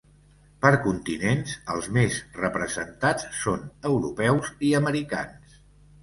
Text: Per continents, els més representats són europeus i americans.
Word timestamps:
Per 0.65 0.69
continents, 0.83 1.51
els 1.73 1.89
més 1.97 2.15
representats 2.37 3.27
són 3.41 3.67
europeus 3.91 4.49
i 4.71 4.71
americans. 4.79 5.59